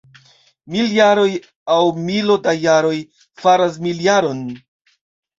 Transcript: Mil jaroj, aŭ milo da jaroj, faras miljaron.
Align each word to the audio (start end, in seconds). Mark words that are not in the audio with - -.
Mil 0.75 0.85
jaroj, 0.93 1.25
aŭ 1.73 1.83
milo 2.05 2.37
da 2.47 2.53
jaroj, 2.61 2.93
faras 3.43 3.77
miljaron. 3.89 4.41